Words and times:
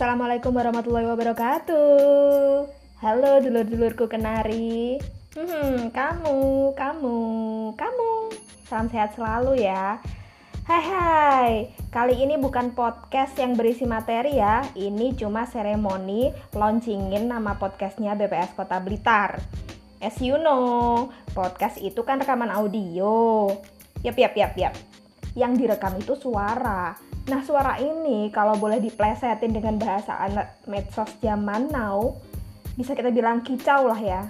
Assalamualaikum 0.00 0.56
warahmatullahi 0.56 1.12
wabarakatuh. 1.12 2.72
Halo 3.04 3.32
dulur-dulurku 3.44 4.08
kenari. 4.08 4.96
Hmm, 5.36 5.92
kamu, 5.92 6.72
kamu, 6.72 7.18
kamu. 7.76 8.10
Salam 8.64 8.88
sehat 8.88 9.12
selalu 9.12 9.60
ya. 9.60 10.00
Hai 10.64 10.82
hai, 10.88 11.52
kali 11.92 12.16
ini 12.16 12.40
bukan 12.40 12.72
podcast 12.72 13.36
yang 13.36 13.52
berisi 13.52 13.84
materi 13.84 14.40
ya 14.40 14.64
Ini 14.72 15.20
cuma 15.20 15.44
seremoni 15.44 16.32
launchingin 16.56 17.28
nama 17.28 17.60
podcastnya 17.60 18.16
BPS 18.16 18.56
Kota 18.56 18.80
Blitar 18.80 19.36
As 20.00 20.16
you 20.24 20.40
know, 20.40 21.12
podcast 21.36 21.76
itu 21.76 22.00
kan 22.08 22.24
rekaman 22.24 22.48
audio 22.48 23.52
Yap, 24.00 24.16
yap, 24.16 24.32
yap, 24.32 24.56
yap 24.56 24.74
Yang 25.36 25.52
direkam 25.60 25.92
itu 26.00 26.16
suara 26.16 27.09
Nah 27.28 27.44
suara 27.44 27.76
ini 27.76 28.32
kalau 28.32 28.56
boleh 28.56 28.80
diplesetin 28.80 29.52
dengan 29.52 29.76
bahasa 29.76 30.16
anak 30.16 30.56
medsos 30.64 31.12
zaman 31.20 31.68
now 31.68 32.16
Bisa 32.78 32.96
kita 32.96 33.12
bilang 33.12 33.44
kicau 33.44 33.90
lah 33.90 34.00
ya 34.00 34.22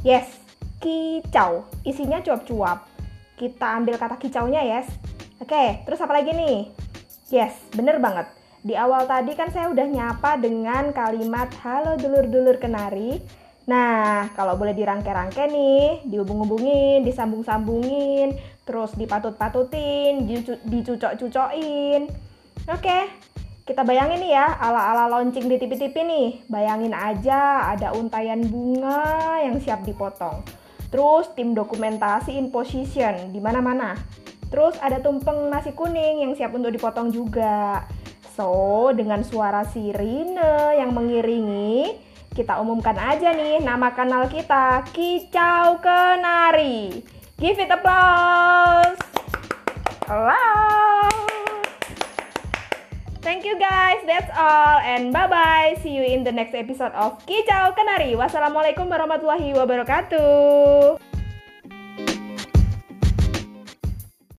Yes, 0.00 0.40
kicau 0.80 1.68
Isinya 1.84 2.24
cuap-cuap 2.24 2.88
Kita 3.36 3.76
ambil 3.76 4.00
kata 4.00 4.16
kicaunya 4.16 4.64
yes 4.64 4.88
Oke, 5.38 5.86
terus 5.86 6.02
apa 6.02 6.18
lagi 6.18 6.34
nih? 6.34 6.66
Yes, 7.30 7.54
bener 7.70 8.02
banget. 8.02 8.26
Di 8.58 8.74
awal 8.74 9.06
tadi 9.06 9.38
kan 9.38 9.54
saya 9.54 9.70
udah 9.70 9.86
nyapa 9.86 10.34
dengan 10.42 10.90
kalimat 10.90 11.46
halo 11.62 11.94
dulur-dulur 11.94 12.58
kenari. 12.58 13.22
Nah, 13.70 14.26
kalau 14.34 14.58
boleh 14.58 14.74
dirangke-rangke 14.74 15.46
nih, 15.46 16.02
dihubung-hubungin, 16.10 17.06
disambung-sambungin, 17.06 18.34
terus 18.66 18.98
dipatut-patutin, 18.98 20.26
dicucok-cucokin. 20.66 22.10
Oke, 22.68 23.08
kita 23.64 23.80
bayangin 23.80 24.20
nih 24.20 24.36
ya, 24.36 24.46
ala-ala 24.60 25.08
launching 25.08 25.48
di 25.48 25.56
TV-TV 25.56 25.96
nih. 26.04 26.28
Bayangin 26.52 26.92
aja 26.92 27.72
ada 27.72 27.96
untayan 27.96 28.44
bunga 28.44 29.40
yang 29.40 29.56
siap 29.56 29.88
dipotong. 29.88 30.44
Terus 30.92 31.32
tim 31.32 31.56
dokumentasi 31.56 32.36
in 32.36 32.52
position 32.52 33.32
di 33.32 33.40
mana-mana 33.40 33.96
Terus 34.48 34.80
ada 34.80 34.96
tumpeng 35.00 35.52
nasi 35.52 35.76
kuning 35.76 36.24
yang 36.24 36.32
siap 36.32 36.56
untuk 36.56 36.72
dipotong 36.72 37.12
juga. 37.12 37.84
So, 38.32 38.88
dengan 38.96 39.20
suara 39.20 39.66
sirine 39.68 40.76
yang 40.78 40.96
mengiringi, 40.96 42.00
kita 42.32 42.56
umumkan 42.62 42.96
aja 42.96 43.34
nih 43.34 43.60
nama 43.60 43.92
kanal 43.92 44.30
kita, 44.30 44.88
Kicau 44.94 45.82
Kenari. 45.84 47.04
Give 47.36 47.60
it 47.60 47.68
applause. 47.68 49.00
Hello. 50.08 50.47
Thank 53.38 53.54
you 53.54 53.62
guys, 53.62 54.02
that's 54.02 54.26
all 54.34 54.82
and 54.82 55.14
bye 55.14 55.30
bye. 55.30 55.78
See 55.78 55.94
you 55.94 56.02
in 56.02 56.26
the 56.26 56.34
next 56.34 56.58
episode 56.58 56.90
of 56.90 57.22
Kicau 57.22 57.70
Kenari. 57.70 58.18
Wassalamualaikum 58.18 58.90
warahmatullahi 58.90 59.54
wabarakatuh. 59.54 61.07